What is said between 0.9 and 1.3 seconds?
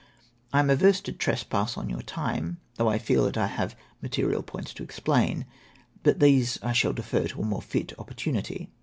to